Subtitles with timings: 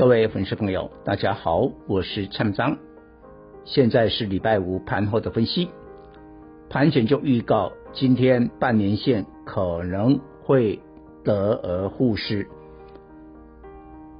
[0.00, 2.78] 各位粉丝朋友，大家好，我是蔡明彰。
[3.66, 5.68] 现在是礼拜五盘后的分析，
[6.70, 10.80] 盘前就预告今天半年线可能会
[11.22, 12.46] 得而复失。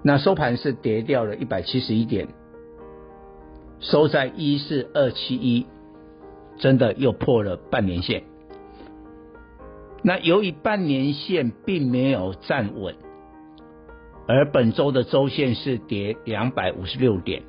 [0.03, 2.29] 那收盘是跌掉了一百七十一点，
[3.79, 5.67] 收在一四二七一，
[6.59, 8.25] 真的又破了半年线。
[10.03, 12.95] 那由于半年线并没有站稳。
[14.33, 17.43] 而本周的周线是跌两百五十六点，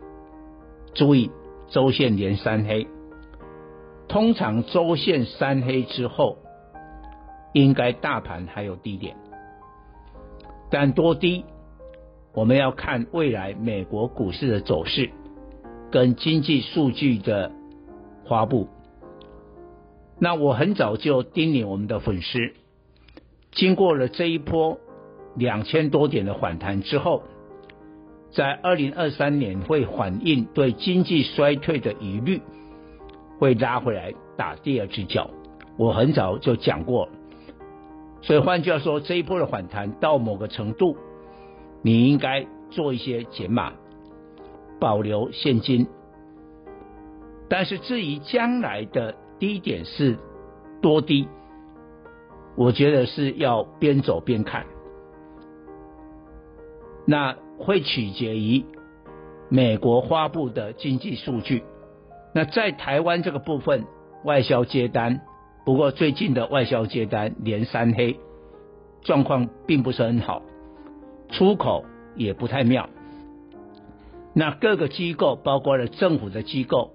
[0.95, 1.29] 注意
[1.69, 2.87] 周线连三黑。
[4.07, 6.39] 通常周线三黑之后，
[7.53, 9.15] 应该大盘还有低点，
[10.71, 11.45] 但多低，
[12.33, 15.11] 我们要看未来美国股市的走势
[15.91, 17.51] 跟经济数据的
[18.27, 18.67] 发布。
[20.17, 22.39] 那我很早就叮咛我们的粉丝，
[23.51, 24.79] 经过了这一波。
[25.35, 27.23] 两千多点的反弹之后，
[28.31, 32.41] 在二零二三年会反映对经济衰退的疑虑，
[33.39, 35.29] 会拉回来打第二只脚。
[35.77, 37.09] 我很早就讲过，
[38.21, 40.97] 所以换句话说，这一波的反弹到某个程度，
[41.81, 43.73] 你应该做一些减码，
[44.79, 45.87] 保留现金。
[47.49, 50.17] 但是至于将来的低点是
[50.81, 51.27] 多低，
[52.55, 54.65] 我觉得是要边走边看。
[57.11, 58.63] 那会取决于
[59.49, 61.61] 美国发布的经济数据。
[62.33, 63.83] 那在台湾这个部分，
[64.23, 65.19] 外销接单，
[65.65, 68.17] 不过最近的外销接单连三黑，
[69.01, 70.41] 状况并不是很好，
[71.27, 71.83] 出口
[72.15, 72.87] 也不太妙。
[74.33, 76.91] 那各个机构，包括了政府的机构，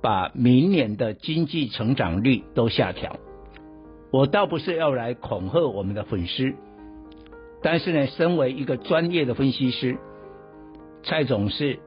[0.00, 3.18] 把明年的经济成长率都下调。
[4.10, 6.54] 我倒不是要来恐吓我们的粉丝。
[7.62, 9.98] 但是呢，身为一个专业的分析师，
[11.02, 11.78] 蔡总是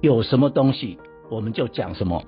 [0.00, 0.98] 有什么东西
[1.28, 2.22] 我们就讲什么，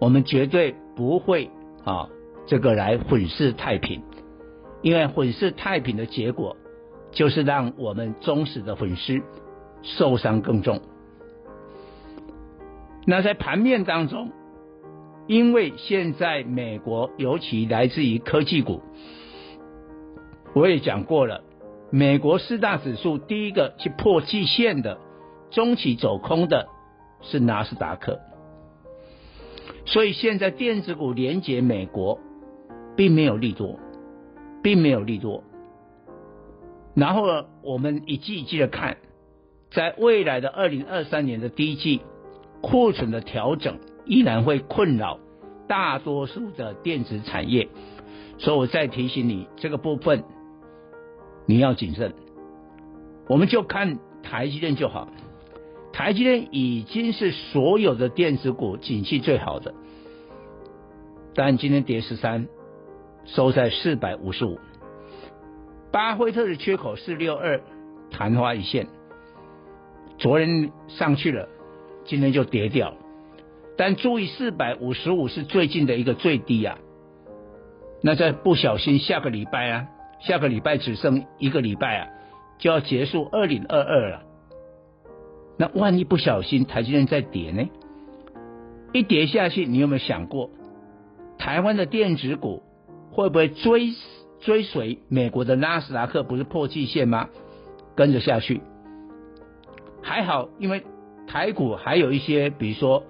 [0.00, 1.50] 我们绝对不会
[1.84, 2.10] 啊
[2.46, 4.02] 这个来粉饰太平，
[4.82, 6.56] 因为粉饰太平的结果
[7.10, 9.22] 就是让我们忠实的粉丝
[9.82, 10.82] 受伤更重。
[13.06, 14.30] 那在盘面当中，
[15.26, 18.82] 因为现在美国尤其来自于科技股。
[20.54, 21.42] 我也讲过了，
[21.90, 24.98] 美国四大指数第一个去破季线的，
[25.50, 26.68] 中期走空的
[27.22, 28.20] 是纳斯达克，
[29.86, 32.18] 所以现在电子股连接美国，
[32.96, 33.78] 并没有利多，
[34.62, 35.42] 并没有利多。
[36.94, 38.98] 然后呢，我们一季一季的看，
[39.70, 42.02] 在未来的二零二三年的第一季，
[42.60, 45.18] 库存的调整依然会困扰
[45.66, 47.68] 大多数的电子产业，
[48.36, 50.22] 所以我再提醒你这个部分。
[51.46, 52.12] 你要谨慎，
[53.28, 55.08] 我们就看台积电就好。
[55.92, 59.74] 台积电已经是所有的电子股景气最好的，
[61.34, 62.48] 但今天跌十三，
[63.26, 64.58] 收在四百五十五。
[65.90, 67.60] 巴菲特的缺口四六二，
[68.10, 68.86] 昙花一现。
[70.16, 71.48] 昨天上去了，
[72.04, 72.94] 今天就跌掉。
[73.76, 76.78] 但注意，四百五十五是最近的一个最低啊。
[78.02, 79.88] 那在不小心，下个礼拜啊。
[80.22, 82.08] 下个礼拜只剩一个礼拜啊，
[82.58, 84.22] 就要结束二零二二了。
[85.58, 87.68] 那万一不小心台积电再跌呢？
[88.92, 90.50] 一跌下去，你有没有想过，
[91.38, 92.62] 台湾的电子股
[93.10, 93.92] 会不会追
[94.40, 96.22] 追随美国的纳斯达克？
[96.22, 97.28] 不是破季线吗？
[97.96, 98.60] 跟着下去。
[100.02, 100.84] 还好，因为
[101.26, 103.04] 台股还有一些，比如说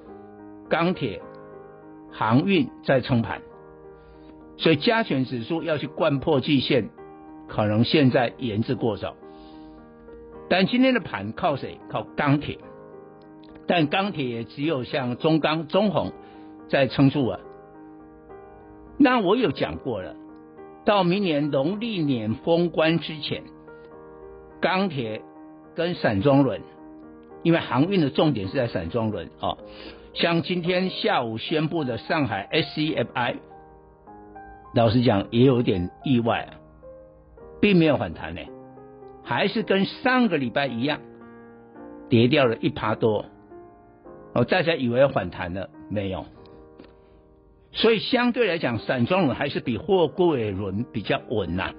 [0.68, 1.20] 钢铁、
[2.10, 3.42] 航运在撑盘，
[4.56, 6.88] 所以加权指数要去灌破季线。
[7.52, 9.14] 可能现在言之过早，
[10.48, 11.78] 但今天的盘靠谁？
[11.90, 12.56] 靠钢铁，
[13.66, 16.12] 但钢铁也只有像中钢、中鸿
[16.70, 17.40] 在撑住啊。
[18.96, 20.16] 那我有讲过了，
[20.86, 23.42] 到明年农历年封关之前，
[24.62, 25.20] 钢铁
[25.74, 26.62] 跟散装轮，
[27.42, 29.58] 因为航运的重点是在散装轮啊，
[30.14, 33.36] 像今天下午宣布的上海 SCFI，
[34.74, 36.61] 老实讲也有点意外啊。
[37.62, 38.40] 并没有反弹呢，
[39.22, 41.00] 还是跟上个礼拜一样。
[42.08, 43.24] 跌掉了一趴多，
[44.34, 46.26] 哦，大家以为要反弹了，没有。
[47.70, 51.72] 所以相对来讲，散装轮还是比货柜轮比较稳呐、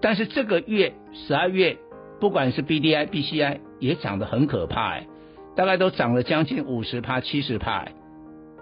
[0.00, 1.76] 但是这个月十二月，
[2.18, 5.06] 不管是 BDI、BCI 也涨得很可怕哎，
[5.54, 7.84] 大概都涨了将近五十趴、七十趴。
[7.84, 7.92] 哎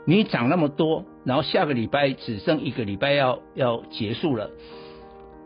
[0.07, 4.51] 你涨那么多，然后下个礼拜只剩一个礼拜要要结束了，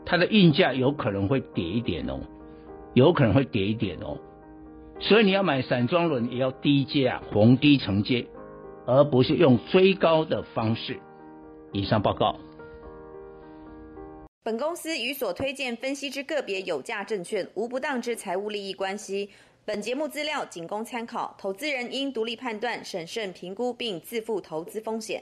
[0.08, 2.19] 它的运价有可能会跌一点哦，
[2.94, 4.19] 有可能会跌一点哦。
[4.99, 8.26] 所以你要买散装轮也要低价逢低承接。
[8.90, 10.99] 而不是用追高的方式。
[11.72, 12.34] 以上报告。
[14.43, 19.28] 本公司与所推荐分析之个别有价证券无不当之财务利益关系。
[19.66, 25.16] 本节目资料仅供参考，投资人应独立判断、审慎评估并自负投资风险。